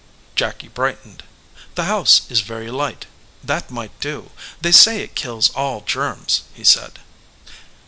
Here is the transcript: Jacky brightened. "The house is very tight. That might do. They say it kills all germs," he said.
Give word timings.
Jacky 0.35 0.67
brightened. 0.67 1.21
"The 1.75 1.83
house 1.83 2.23
is 2.27 2.39
very 2.41 2.71
tight. 2.71 3.05
That 3.43 3.69
might 3.69 3.99
do. 3.99 4.31
They 4.59 4.71
say 4.71 5.01
it 5.01 5.13
kills 5.13 5.51
all 5.51 5.81
germs," 5.81 6.41
he 6.55 6.63
said. 6.63 6.97